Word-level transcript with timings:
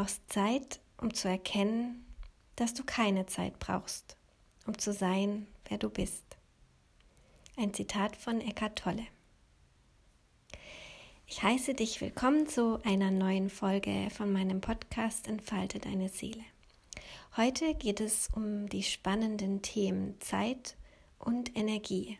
brauchst 0.00 0.32
Zeit, 0.32 0.80
um 0.96 1.12
zu 1.12 1.28
erkennen, 1.28 2.06
dass 2.56 2.72
du 2.72 2.84
keine 2.84 3.26
Zeit 3.26 3.58
brauchst, 3.58 4.16
um 4.66 4.78
zu 4.78 4.94
sein, 4.94 5.46
wer 5.68 5.76
du 5.76 5.90
bist. 5.90 6.24
Ein 7.58 7.74
Zitat 7.74 8.16
von 8.16 8.40
Eckhart 8.40 8.78
Tolle. 8.78 9.06
Ich 11.26 11.42
heiße 11.42 11.74
dich 11.74 12.00
willkommen 12.00 12.46
zu 12.46 12.80
einer 12.82 13.10
neuen 13.10 13.50
Folge 13.50 14.08
von 14.08 14.32
meinem 14.32 14.62
Podcast 14.62 15.28
Entfalte 15.28 15.80
deine 15.80 16.08
Seele. 16.08 16.44
Heute 17.36 17.74
geht 17.74 18.00
es 18.00 18.30
um 18.34 18.70
die 18.70 18.84
spannenden 18.84 19.60
Themen 19.60 20.18
Zeit 20.22 20.78
und 21.18 21.54
Energie. 21.58 22.16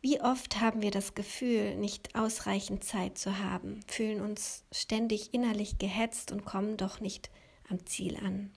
Wie 0.00 0.20
oft 0.20 0.60
haben 0.60 0.80
wir 0.80 0.92
das 0.92 1.14
Gefühl, 1.14 1.76
nicht 1.76 2.14
ausreichend 2.14 2.84
Zeit 2.84 3.18
zu 3.18 3.38
haben, 3.40 3.80
fühlen 3.88 4.20
uns 4.20 4.64
ständig 4.70 5.34
innerlich 5.34 5.78
gehetzt 5.78 6.30
und 6.30 6.44
kommen 6.44 6.76
doch 6.76 7.00
nicht 7.00 7.30
am 7.68 7.84
Ziel 7.84 8.16
an. 8.16 8.52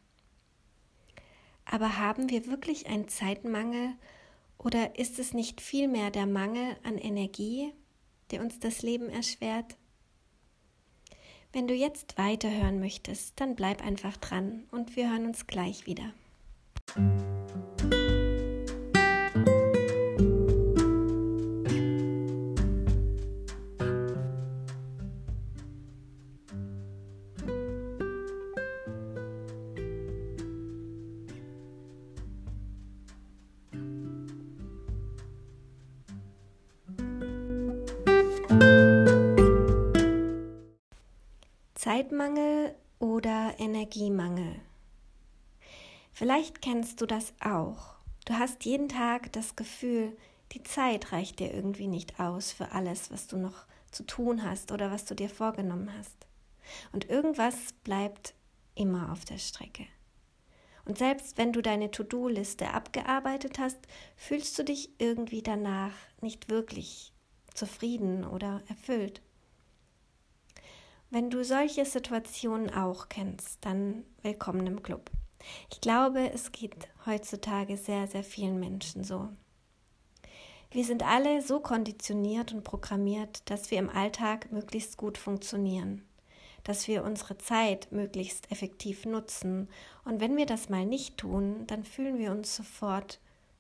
Aber 1.66 1.98
haben 1.98 2.30
wir 2.30 2.46
wirklich 2.48 2.88
einen 2.88 3.08
Zeitmangel 3.08 3.94
oder 4.58 5.00
ist 5.00 5.18
es 5.18 5.34
nicht 5.34 5.62
vielmehr 5.62 6.12
der 6.12 6.28
Mangel 6.28 6.78
an 6.84 6.98
Energie, 6.98 7.74
der 8.30 8.42
uns 8.42 8.60
das 8.60 8.84
Leben 8.84 9.10
erschwert? 9.10 9.78
Wenn 11.54 11.68
du 11.68 11.74
jetzt 11.74 12.18
weiterhören 12.18 12.80
möchtest, 12.80 13.40
dann 13.40 13.56
bleib 13.56 13.84
einfach 13.84 14.16
dran 14.18 14.66
und 14.72 14.96
wir 14.96 15.10
hören 15.10 15.26
uns 15.26 15.48
gleich 15.48 15.86
wieder. 15.86 16.14
Zeitmangel 42.02 42.74
oder 42.98 43.54
Energiemangel. 43.60 44.60
Vielleicht 46.12 46.60
kennst 46.60 47.00
du 47.00 47.06
das 47.06 47.32
auch. 47.40 47.94
Du 48.26 48.34
hast 48.34 48.66
jeden 48.66 48.90
Tag 48.90 49.32
das 49.34 49.56
Gefühl, 49.56 50.18
die 50.52 50.64
Zeit 50.64 51.12
reicht 51.12 51.38
dir 51.38 51.54
irgendwie 51.54 51.86
nicht 51.86 52.20
aus 52.20 52.52
für 52.54 52.72
alles, 52.72 53.12
was 53.12 53.28
du 53.28 53.38
noch 53.38 53.68
zu 53.92 54.02
tun 54.04 54.44
hast 54.44 54.72
oder 54.72 54.90
was 54.90 55.06
du 55.06 55.14
dir 55.14 55.30
vorgenommen 55.30 55.96
hast. 55.96 56.26
Und 56.92 57.08
irgendwas 57.08 57.74
bleibt 57.84 58.34
immer 58.74 59.12
auf 59.12 59.24
der 59.24 59.38
Strecke. 59.38 59.86
Und 60.86 60.98
selbst 60.98 61.38
wenn 61.38 61.54
du 61.54 61.62
deine 61.62 61.92
To-Do-Liste 61.92 62.74
abgearbeitet 62.74 63.60
hast, 63.60 63.78
fühlst 64.16 64.58
du 64.58 64.64
dich 64.64 64.90
irgendwie 64.98 65.44
danach 65.44 65.94
nicht 66.20 66.50
wirklich 66.50 67.14
zufrieden 67.54 68.26
oder 68.26 68.64
erfüllt. 68.68 69.22
Wenn 71.14 71.30
du 71.30 71.44
solche 71.44 71.84
Situationen 71.84 72.74
auch 72.74 73.10
kennst, 73.10 73.66
dann 73.66 74.06
willkommen 74.22 74.66
im 74.66 74.82
Club. 74.82 75.12
Ich 75.70 75.82
glaube, 75.82 76.32
es 76.32 76.54
geht 76.54 76.88
heutzutage 77.06 77.76
sehr, 77.76 78.08
sehr 78.08 78.24
vielen 78.24 78.62
Menschen 78.62 79.04
so. 79.04 79.28
Wir 80.72 80.86
sind 80.86 81.04
alle 81.06 81.42
so 81.42 81.60
konditioniert 81.60 82.54
und 82.54 82.64
programmiert, 82.64 83.42
dass 83.50 83.72
wir 83.72 83.80
im 83.80 83.90
Alltag 83.90 84.54
möglichst 84.54 84.96
gut 84.96 85.18
funktionieren, 85.18 86.06
dass 86.64 86.88
wir 86.88 87.04
unsere 87.04 87.38
Zeit 87.38 87.92
möglichst 87.92 88.50
effektiv 88.50 89.06
nutzen. 89.06 89.68
Und 90.06 90.22
wenn 90.22 90.38
wir 90.38 90.46
das 90.46 90.70
mal 90.70 90.86
nicht 90.86 91.18
tun, 91.18 91.68
dann 91.68 91.84
fühlen 91.84 92.20
wir 92.20 92.32
uns 92.32 92.56
sofort 92.56 93.20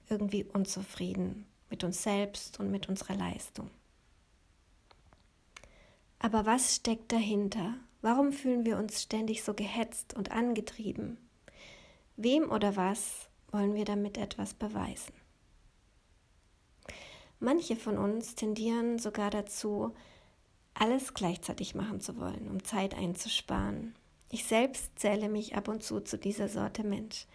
irgendwie 0.09 0.45
unzufrieden 0.45 1.45
mit 1.69 1.83
uns 1.83 2.01
selbst 2.01 2.61
und 2.61 2.71
mit 2.71 2.87
unserer 2.87 3.15
Leistung. 3.15 3.69
Aber 6.23 6.45
was 6.45 6.75
steckt 6.75 7.11
dahinter? 7.11 7.73
Warum 8.03 8.31
fühlen 8.31 8.63
wir 8.63 8.77
uns 8.77 9.01
ständig 9.01 9.43
so 9.43 9.55
gehetzt 9.55 10.13
und 10.13 10.31
angetrieben? 10.31 11.17
Wem 12.15 12.51
oder 12.51 12.75
was 12.75 13.27
wollen 13.51 13.73
wir 13.73 13.85
damit 13.85 14.19
etwas 14.19 14.53
beweisen? 14.53 15.13
Manche 17.39 17.75
von 17.75 17.97
uns 17.97 18.35
tendieren 18.35 18.99
sogar 18.99 19.31
dazu, 19.31 19.95
alles 20.75 21.15
gleichzeitig 21.15 21.73
machen 21.73 22.01
zu 22.01 22.17
wollen, 22.17 22.47
um 22.51 22.63
Zeit 22.63 22.93
einzusparen. 22.93 23.95
Ich 24.29 24.45
selbst 24.45 24.99
zähle 24.99 25.27
mich 25.27 25.55
ab 25.55 25.67
und 25.67 25.81
zu 25.81 26.01
zu 26.01 26.19
dieser 26.19 26.49
Sorte 26.49 26.83
Mensch. 26.83 27.25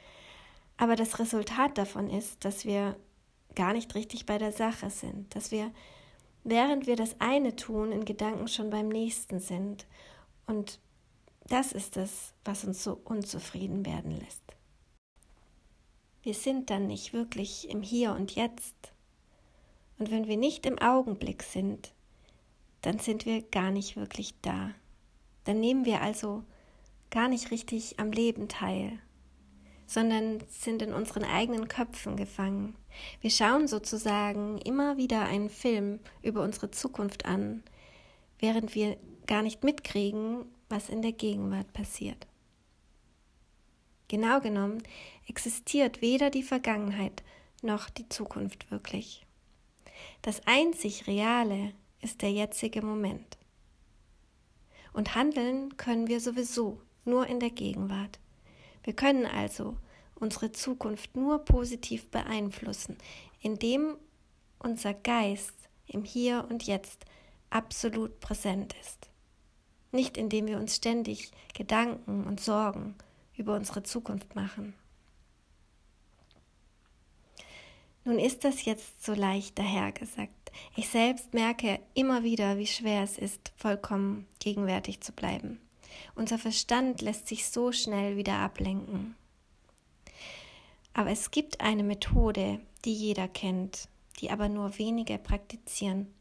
Aber 0.77 0.95
das 0.95 1.19
Resultat 1.19 1.77
davon 1.77 2.09
ist, 2.09 2.45
dass 2.45 2.65
wir 2.65 2.97
gar 3.57 3.73
nicht 3.73 3.97
richtig 3.97 4.27
bei 4.27 4.39
der 4.39 4.53
Sache 4.53 4.91
sind, 4.91 5.35
dass 5.35 5.51
wir 5.51 5.73
während 6.47 6.87
wir 6.87 6.97
das 6.97 7.21
eine 7.21 7.57
tun, 7.57 7.93
in 7.93 8.05
Gedanken 8.05 8.49
schon 8.49 8.71
beim 8.71 8.89
nächsten 8.89 9.41
sind. 9.41 9.87
Und 10.47 10.79
das 11.49 11.73
ist 11.73 11.97
es, 11.97 12.33
was 12.45 12.65
uns 12.65 12.83
so 12.83 13.01
unzufrieden 13.05 13.85
werden 13.85 14.13
lässt. 14.13 14.43
Wir 16.23 16.35
sind 16.35 16.71
dann 16.71 16.87
nicht 16.87 17.13
wirklich 17.13 17.69
im 17.69 17.83
Hier 17.83 18.13
und 18.13 18.35
Jetzt. 18.35 18.93
Und 19.99 20.11
wenn 20.11 20.27
wir 20.29 20.37
nicht 20.37 20.67
im 20.67 20.79
Augenblick 20.79 21.43
sind, 21.43 21.93
dann 22.83 22.99
sind 22.99 23.27
wir 23.27 23.43
gar 23.43 23.71
nicht 23.71 23.97
wirklich 23.97 24.35
da. 24.43 24.71
Dann 25.45 25.61
nehmen 25.61 25.85
wir 25.85 26.01
also 26.01 26.45
gar 27.11 27.29
nicht 27.29 27.51
richtig 27.51 27.99
am 27.99 28.13
Leben 28.13 28.49
teil 28.49 29.01
sondern 29.87 30.43
sind 30.49 30.83
in 30.83 30.93
unseren 30.93 31.25
eigenen 31.25 31.69
Köpfen 31.69 32.17
gefangen. 32.17 32.77
Wir 33.21 33.31
schauen 33.31 33.69
sozusagen 33.69 34.59
immer 34.59 34.97
wieder 34.97 35.23
einen 35.23 35.49
Film 35.49 36.01
über 36.23 36.43
unsere 36.43 36.71
Zukunft 36.71 37.25
an, 37.25 37.63
während 38.39 38.75
wir 38.75 38.97
gar 39.27 39.43
nicht 39.43 39.65
mitkriegen, 39.65 40.45
was 40.69 40.89
in 40.89 41.03
der 41.03 41.13
Gegenwart 41.13 41.73
passiert. 41.73 42.27
Genau 44.09 44.41
genommen 44.41 44.83
existiert 45.27 46.01
weder 46.01 46.31
die 46.31 46.43
Vergangenheit 46.43 47.23
noch 47.63 47.91
die 47.91 48.09
Zukunft 48.09 48.71
wirklich. 48.71 49.27
Das 50.23 50.41
einzig 50.47 51.07
Reale 51.07 51.73
ist 52.01 52.23
der 52.23 52.31
jetzige 52.31 52.83
Moment. 52.83 53.39
Und 54.93 55.15
handeln 55.15 55.77
können 55.77 56.07
wir 56.07 56.21
sowieso 56.21 56.81
nur 57.05 57.27
in 57.27 57.41
der 57.41 57.51
Gegenwart. 57.51 58.19
Wir 58.87 58.95
können 58.95 59.27
also 59.27 59.77
unsere 60.15 60.53
Zukunft 60.53 61.17
nur 61.17 61.45
positiv 61.45 62.09
beeinflussen, 62.09 62.97
indem 63.41 63.97
unser 64.61 64.95
Geist 64.95 65.55
im 65.89 66.05
Hier 66.05 66.47
und 66.49 66.63
Jetzt 66.63 67.05
absolut 67.51 68.21
präsent 68.21 68.77
ist. 68.81 69.11
Nicht 69.91 70.17
indem 70.17 70.47
wir 70.47 70.59
uns 70.59 70.77
ständig 70.77 71.33
Gedanken 71.53 72.25
und 72.29 72.41
Sorgen 72.41 72.95
über 73.37 73.57
unsere 73.57 73.83
Zukunft 73.83 74.37
machen. 74.37 74.75
Nun 78.05 78.21
ist 78.21 78.45
das 78.45 78.65
jetzt 78.65 79.05
so 79.05 79.15
leicht 79.15 79.59
dahergesagt. 79.59 80.53
Ich 80.77 80.89
selbst 80.89 81.35
merke 81.35 81.81
immer 81.95 82.23
wieder, 82.23 82.57
wie 82.57 82.69
schwer 82.69 83.03
es 83.03 83.19
ist, 83.19 83.53
vollkommen 83.57 84.29
gegenwärtig 84.39 85.01
zu 85.01 85.13
bleiben. 85.13 85.61
Unser 86.15 86.39
Verstand 86.39 87.01
lässt 87.03 87.29
sich 87.29 87.49
so 87.49 87.73
schnell 87.73 88.17
wieder 88.17 88.39
ablenken. 88.39 89.15
Aber 90.95 91.11
es 91.11 91.31
gibt 91.31 91.61
eine 91.61 91.83
Methode, 91.83 92.61
die 92.85 92.95
jeder 92.95 93.29
kennt, 93.29 93.89
die 94.21 94.31
aber 94.31 94.49
nur 94.49 94.79
wenige 94.79 95.19
praktizieren, 95.19 96.13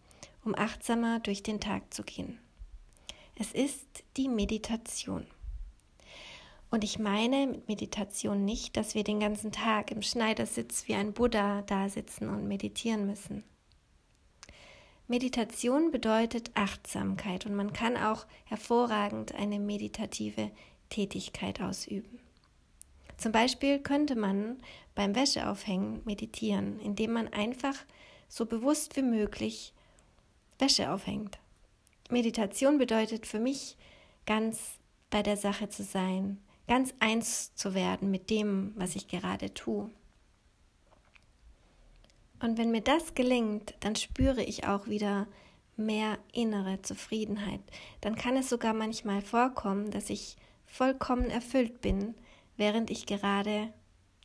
um 0.43 0.53
achtsamer 0.53 1.19
durch 1.19 1.43
den 1.43 1.59
Tag 1.59 1.93
zu 1.93 2.03
gehen. 2.03 2.39
Es 3.35 3.51
ist 3.51 4.03
die 4.17 4.27
Meditation. 4.27 5.25
Und 6.71 6.83
ich 6.83 6.99
meine 6.99 7.47
mit 7.47 7.67
Meditation 7.67 8.43
nicht, 8.43 8.75
dass 8.75 8.95
wir 8.95 9.03
den 9.03 9.19
ganzen 9.19 9.51
Tag 9.51 9.91
im 9.91 10.01
Schneidersitz 10.01 10.87
wie 10.87 10.95
ein 10.95 11.13
Buddha 11.13 11.61
da 11.61 11.87
sitzen 11.87 12.29
und 12.29 12.47
meditieren 12.47 13.05
müssen. 13.05 13.43
Meditation 15.07 15.91
bedeutet 15.91 16.49
Achtsamkeit 16.55 17.45
und 17.45 17.55
man 17.55 17.73
kann 17.73 17.95
auch 17.95 18.25
hervorragend 18.45 19.35
eine 19.35 19.59
meditative 19.59 20.49
Tätigkeit 20.89 21.61
ausüben. 21.61 22.19
Zum 23.17 23.31
Beispiel 23.31 23.79
könnte 23.79 24.15
man 24.15 24.57
beim 24.95 25.15
Wäscheaufhängen 25.15 26.01
meditieren, 26.05 26.79
indem 26.79 27.13
man 27.13 27.27
einfach 27.27 27.75
so 28.27 28.45
bewusst 28.45 28.95
wie 28.95 29.03
möglich 29.03 29.73
Wäsche 30.57 30.91
aufhängt. 30.91 31.37
Meditation 32.09 32.77
bedeutet 32.77 33.27
für 33.27 33.39
mich 33.39 33.77
ganz 34.25 34.79
bei 35.09 35.21
der 35.21 35.37
Sache 35.37 35.69
zu 35.69 35.83
sein, 35.83 36.39
ganz 36.67 36.93
eins 36.99 37.53
zu 37.55 37.73
werden 37.73 38.09
mit 38.09 38.29
dem, 38.29 38.73
was 38.75 38.95
ich 38.95 39.07
gerade 39.07 39.53
tue. 39.53 39.89
Und 42.39 42.57
wenn 42.57 42.71
mir 42.71 42.81
das 42.81 43.13
gelingt, 43.13 43.75
dann 43.79 43.95
spüre 43.95 44.43
ich 44.43 44.67
auch 44.67 44.87
wieder 44.87 45.27
mehr 45.77 46.17
innere 46.33 46.81
Zufriedenheit. 46.81 47.61
Dann 48.01 48.15
kann 48.15 48.37
es 48.37 48.49
sogar 48.49 48.73
manchmal 48.73 49.21
vorkommen, 49.21 49.91
dass 49.91 50.09
ich 50.09 50.37
vollkommen 50.65 51.29
erfüllt 51.29 51.81
bin, 51.81 52.15
während 52.57 52.89
ich 52.89 53.05
gerade 53.05 53.73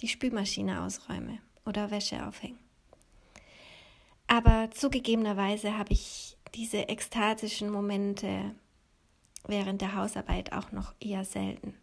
die 0.01 0.09
Spülmaschine 0.09 0.83
ausräume 0.83 1.39
oder 1.65 1.91
Wäsche 1.91 2.27
aufhänge. 2.27 2.59
Aber 4.27 4.71
zugegebenerweise 4.71 5.77
habe 5.77 5.93
ich 5.93 6.37
diese 6.55 6.89
ekstatischen 6.89 7.71
Momente 7.71 8.55
während 9.47 9.81
der 9.81 9.95
Hausarbeit 9.95 10.53
auch 10.53 10.73
noch 10.73 10.95
eher 11.01 11.25
selten. 11.25 11.75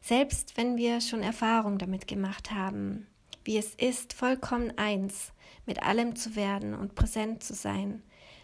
Selbst 0.00 0.56
wenn 0.56 0.76
wir 0.76 1.00
schon 1.00 1.22
Erfahrung 1.22 1.78
damit 1.78 2.06
gemacht 2.06 2.50
haben, 2.50 3.06
wie 3.44 3.58
es 3.58 3.74
ist, 3.74 4.12
vollkommen 4.12 4.76
eins 4.76 5.32
mit 5.66 5.82
allem 5.82 6.16
zu 6.16 6.36
werden 6.36 6.74
und 6.74 6.94
präsent 6.94 7.42
zu 7.42 7.54
sein, 7.54 8.02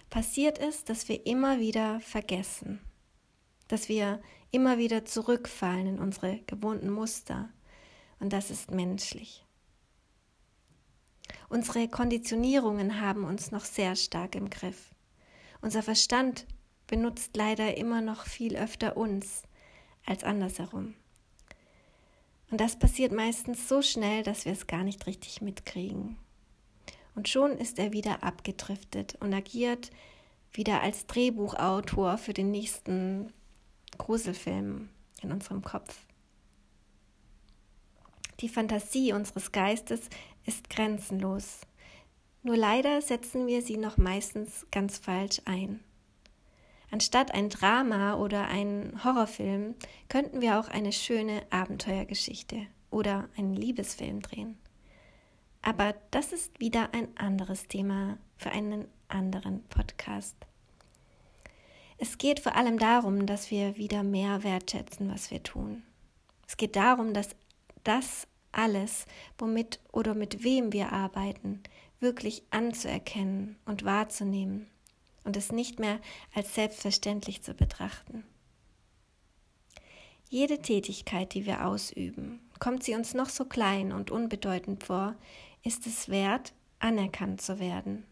passiert 0.09 0.59
es, 0.59 0.85
dass 0.85 1.09
wir 1.09 1.27
immer 1.27 1.59
wieder 1.61 2.01
vergessen, 2.01 2.81
dass 3.69 3.89
wir 3.89 4.21
immer 4.51 4.79
wieder 4.79 5.05
zurückfallen 5.05 5.87
in 5.87 5.99
unsere 5.99 6.41
gewohnten 6.47 6.91
Muster. 6.91 7.49
Und 8.19 8.33
das 8.33 8.51
ist 8.51 8.71
menschlich. 8.71 9.45
Unsere 11.49 11.89
Konditionierungen 11.89 13.01
haben 13.01 13.25
uns 13.25 13.51
noch 13.51 13.65
sehr 13.65 13.97
stark 13.97 14.35
im 14.35 14.51
Griff. 14.51 14.95
Unser 15.61 15.83
Verstand 15.83 16.47
benutzt 16.87 17.37
leider 17.37 17.77
immer 17.77 18.01
noch 18.01 18.27
viel 18.27 18.57
öfter 18.57 18.97
uns 18.97 19.43
als 20.05 20.25
andersherum. 20.25 20.95
Und 22.51 22.61
das 22.61 22.79
passiert 22.79 23.13
meistens 23.13 23.69
so 23.69 23.81
schnell, 23.81 24.23
dass 24.23 24.45
wir 24.45 24.53
es 24.53 24.67
gar 24.67 24.83
nicht 24.83 25.07
richtig 25.07 25.41
mitkriegen. 25.41 26.17
Und 27.15 27.29
schon 27.29 27.53
ist 27.53 27.79
er 27.79 27.93
wieder 27.93 28.23
abgedriftet 28.23 29.17
und 29.21 29.33
agiert 29.33 29.91
wieder 30.53 30.83
als 30.83 31.07
Drehbuchautor 31.07 32.19
für 32.19 32.33
den 32.33 32.51
nächsten 32.51 33.33
Gruselfilm 33.99 34.89
in 35.23 35.33
unserem 35.33 35.63
Kopf. 35.63 36.07
Die 38.41 38.49
Fantasie 38.49 39.13
unseres 39.13 39.53
Geistes 39.53 40.09
ist 40.47 40.71
grenzenlos. 40.71 41.61
Nur 42.43 42.57
leider 42.57 43.03
setzen 43.03 43.47
wir 43.47 43.61
sie 43.63 43.77
noch 43.77 43.99
meistens 43.99 44.67
ganz 44.71 44.99
falsch 44.99 45.43
ein. 45.45 45.81
Anstatt 46.91 47.33
ein 47.33 47.51
Drama 47.51 48.15
oder 48.17 48.49
ein 48.49 49.01
Horrorfilm 49.05 49.77
könnten 50.09 50.41
wir 50.41 50.59
auch 50.59 50.69
eine 50.69 50.93
schöne 50.93 51.43
Abenteuergeschichte 51.51 52.67
oder 52.91 53.29
einen 53.37 53.55
Liebesfilm 53.55 54.21
drehen. 54.23 54.59
Aber 55.63 55.95
das 56.11 56.33
ist 56.33 56.59
wieder 56.59 56.93
ein 56.93 57.09
anderes 57.17 57.69
Thema 57.69 58.19
für 58.37 58.51
einen 58.51 58.89
anderen 59.09 59.63
Podcast. 59.69 60.35
Es 61.99 62.19
geht 62.19 62.41
vor 62.41 62.57
allem 62.57 62.79
darum, 62.79 63.27
dass 63.27 63.51
wir 63.51 63.77
wieder 63.77 64.03
mehr 64.03 64.43
wertschätzen, 64.43 65.13
was 65.13 65.31
wir 65.31 65.43
tun. 65.43 65.83
Es 66.49 66.57
geht 66.57 66.75
darum, 66.75 67.15
dass 67.15 67.37
das 67.85 68.27
alles, 68.51 69.07
womit 69.39 69.79
oder 69.93 70.15
mit 70.15 70.43
wem 70.43 70.73
wir 70.73 70.93
arbeiten, 70.93 71.63
wirklich 72.01 72.43
anzuerkennen 72.51 73.57
und 73.67 73.85
wahrzunehmen 73.85 74.67
und 75.25 75.37
es 75.37 75.53
nicht 75.53 75.79
mehr 75.79 76.01
als 76.35 76.55
selbstverständlich 76.55 77.43
zu 77.43 77.55
betrachten. 77.55 78.25
Jede 80.29 80.63
Tätigkeit, 80.63 81.35
die 81.35 81.45
wir 81.45 81.67
ausüben, 81.67 82.41
kommt 82.61 82.85
sie 82.85 82.95
uns 82.95 83.15
noch 83.15 83.29
so 83.29 83.45
klein 83.45 83.93
und 83.93 84.11
unbedeutend 84.11 84.85
vor, 84.85 85.17
ist 85.65 85.87
es 85.87 86.09
wert, 86.09 86.53
anerkannt 86.79 87.41
zu 87.41 87.59
werden. 87.59 88.05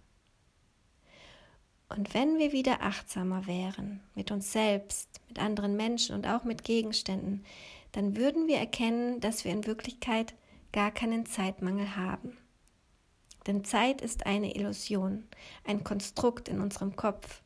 Und 1.88 2.12
wenn 2.12 2.38
wir 2.38 2.52
wieder 2.52 2.82
achtsamer 2.82 3.46
wären 3.46 4.00
mit 4.14 4.30
uns 4.30 4.52
selbst, 4.52 5.20
mit 5.28 5.38
anderen 5.38 5.76
Menschen 5.76 6.14
und 6.14 6.26
auch 6.26 6.44
mit 6.44 6.64
Gegenständen, 6.64 7.44
dann 7.92 8.16
würden 8.16 8.46
wir 8.46 8.58
erkennen, 8.58 9.20
dass 9.20 9.44
wir 9.44 9.52
in 9.52 9.66
Wirklichkeit 9.66 10.34
gar 10.72 10.90
keinen 10.90 11.24
Zeitmangel 11.24 11.96
haben. 11.96 12.36
Denn 13.48 13.64
Zeit 13.64 14.02
ist 14.02 14.26
eine 14.26 14.54
Illusion, 14.54 15.24
ein 15.64 15.82
Konstrukt 15.82 16.50
in 16.50 16.60
unserem 16.60 16.96
Kopf. 16.96 17.42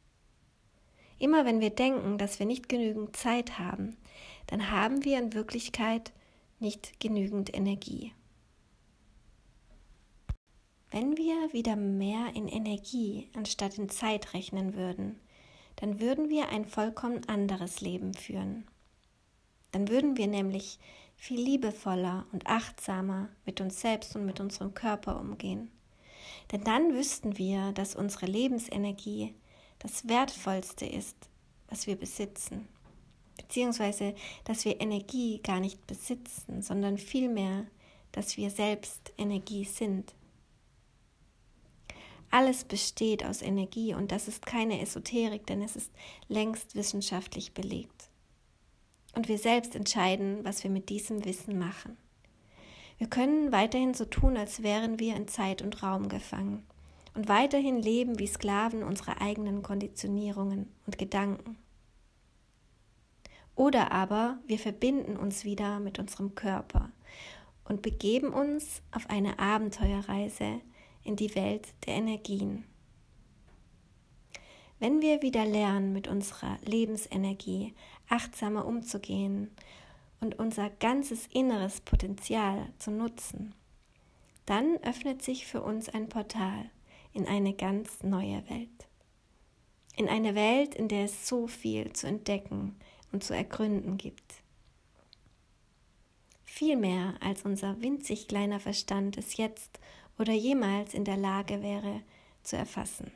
Immer 1.21 1.45
wenn 1.45 1.61
wir 1.61 1.71
denken, 1.71 2.19
dass 2.19 2.41
wir 2.41 2.47
nicht 2.47 2.69
genügend 2.69 3.17
Zeit 3.17 3.61
haben, 3.61 3.97
dann 4.49 4.73
haben 4.73 5.05
wir 5.05 5.21
in 5.21 5.33
Wirklichkeit 5.33 6.13
nicht 6.59 6.99
genügend 6.99 7.55
Energie. 7.55 8.13
Wenn 10.91 11.17
wir 11.17 11.53
wieder 11.53 11.77
mehr 11.77 12.35
in 12.35 12.49
Energie 12.49 13.31
anstatt 13.35 13.79
in 13.79 13.89
Zeit 13.89 14.35
rechnen 14.35 14.75
würden, 14.75 15.21
dann 15.77 16.01
würden 16.01 16.29
wir 16.31 16.49
ein 16.49 16.67
vollkommen 16.67 17.29
anderes 17.29 17.81
Leben 17.81 18.13
führen. 18.13 18.67
Dann 19.71 19.89
würden 19.89 20.17
wir 20.17 20.27
nämlich 20.27 20.81
viel 21.15 21.41
liebevoller 21.41 22.27
und 22.33 22.49
achtsamer 22.49 23.29
mit 23.47 23.61
uns 23.61 23.81
selbst 23.81 24.17
und 24.17 24.27
mit 24.27 24.41
unserem 24.41 24.75
Körper 24.75 25.21
umgehen. 25.21 25.71
Denn 26.51 26.65
dann 26.65 26.95
wüssten 26.95 27.39
wir, 27.39 27.73
dass 27.73 27.95
unsere 27.95 28.27
Lebensenergie 28.27 29.35
das 29.79 30.09
Wertvollste 30.09 30.87
ist, 30.87 31.17
was 31.69 31.87
wir 31.87 31.97
besitzen. 31.97 32.69
Beziehungsweise, 33.37 34.15
dass 34.45 34.65
wir 34.65 34.81
Energie 34.81 35.41
gar 35.43 35.61
nicht 35.61 35.87
besitzen, 35.87 36.63
sondern 36.63 36.99
vielmehr, 36.99 37.67
dass 38.13 38.37
wir 38.37 38.51
selbst 38.51 39.13
Energie 39.17 39.65
sind. 39.65 40.15
Alles 42.31 42.65
besteht 42.65 43.25
aus 43.25 43.43
Energie 43.43 43.95
und 43.95 44.11
das 44.11 44.29
ist 44.29 44.47
keine 44.47 44.81
Esoterik, 44.81 45.47
denn 45.47 45.61
es 45.63 45.77
ist 45.77 45.91
längst 46.29 46.75
wissenschaftlich 46.75 47.53
belegt. 47.53 48.09
Und 49.15 49.29
wir 49.29 49.39
selbst 49.39 49.75
entscheiden, 49.75 50.43
was 50.43 50.65
wir 50.65 50.71
mit 50.71 50.89
diesem 50.89 51.25
Wissen 51.27 51.59
machen. 51.59 51.99
Wir 53.03 53.11
können 53.11 53.51
weiterhin 53.51 53.95
so 53.95 54.05
tun, 54.05 54.37
als 54.37 54.63
wären 54.63 55.01
wir 55.01 55.17
in 55.17 55.27
Zeit 55.27 55.61
und 55.61 55.83
Raum 55.83 56.09
gefangen 56.09 56.63
und 57.15 57.29
weiterhin 57.29 57.83
leben 57.83 58.21
wie 58.21 58.29
Sklaven 58.29 58.85
unserer 58.85 59.21
eigenen 59.21 59.65
Konditionierungen 59.65 60.73
und 60.87 60.99
Gedanken. 60.99 61.59
Oder 63.57 63.91
aber 63.91 64.39
wir 64.47 64.61
verbinden 64.61 65.17
uns 65.17 65.45
wieder 65.45 65.81
mit 65.81 65.99
unserem 65.99 66.37
Körper 66.37 66.93
und 67.65 67.83
begeben 67.83 68.33
uns 68.33 68.83
auf 68.93 69.11
eine 69.11 69.41
Abenteuerreise, 69.41 70.61
in 71.03 71.17
die 71.17 71.35
Welt 71.35 71.75
der 71.87 71.95
Energien. 71.95 72.63
Wenn 74.79 75.03
wir 75.03 75.23
wieder 75.23 75.45
lernen, 75.45 75.93
mit 75.93 76.07
unserer 76.07 76.57
Lebensenergie 76.65 77.75
achtsamer 78.09 78.65
umzugehen 78.65 79.51
und 80.23 80.39
unser 80.39 80.71
ganzes 80.71 81.27
inneres 81.27 81.81
Potenzial 81.81 82.73
zu 82.79 82.93
nutzen, 82.93 83.55
dann 84.47 84.79
öffnet 84.79 85.21
sich 85.21 85.47
für 85.47 85.63
uns 85.63 85.89
ein 85.89 86.09
Portal 86.09 86.71
in 87.13 87.27
eine 87.27 87.53
ganz 87.53 88.03
neue 88.05 88.49
Welt. 88.49 88.89
In 89.97 90.09
eine 90.09 90.35
Welt, 90.35 90.75
in 90.75 90.89
der 90.89 91.05
es 91.05 91.29
so 91.29 91.49
viel 91.49 91.93
zu 91.93 92.07
entdecken 92.07 92.77
und 93.11 93.25
zu 93.25 93.35
ergründen 93.35 93.99
gibt. 93.99 94.43
Viel 96.45 96.77
mehr 96.77 97.15
als 97.21 97.43
unser 97.43 97.83
winzig 97.83 98.29
kleiner 98.29 98.61
Verstand 98.61 99.19
es 99.19 99.37
jetzt 99.37 99.81
oder 100.19 100.33
jemals 100.33 100.95
in 100.95 101.05
der 101.05 101.17
Lage 101.17 101.63
wäre 101.63 102.03
zu 102.45 102.57
erfassen. 102.57 103.11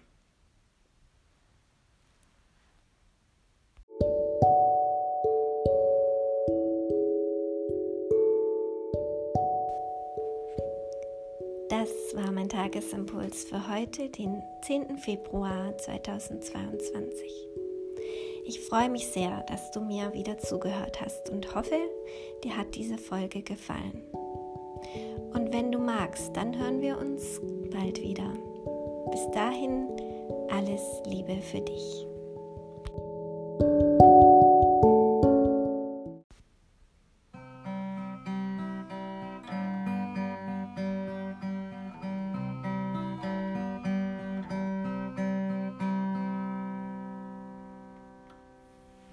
Mein 12.46 12.70
Tagesimpuls 12.70 13.44
für 13.44 13.68
heute, 13.68 14.08
den 14.08 14.40
10. 14.62 14.98
Februar 14.98 15.76
2022. 15.78 17.32
Ich 18.44 18.60
freue 18.60 18.88
mich 18.88 19.08
sehr, 19.08 19.42
dass 19.48 19.72
du 19.72 19.80
mir 19.80 20.12
wieder 20.12 20.38
zugehört 20.38 21.00
hast 21.00 21.28
und 21.30 21.56
hoffe, 21.56 21.76
dir 22.44 22.56
hat 22.56 22.76
diese 22.76 22.98
Folge 22.98 23.42
gefallen. 23.42 24.04
Und 25.34 25.52
wenn 25.52 25.72
du 25.72 25.78
magst, 25.78 26.36
dann 26.36 26.56
hören 26.56 26.80
wir 26.80 26.98
uns 26.98 27.40
bald 27.72 28.00
wieder. 28.00 28.32
Bis 29.10 29.28
dahin, 29.32 29.88
alles 30.48 30.82
Liebe 31.06 31.38
für 31.42 31.62
dich. 31.62 32.06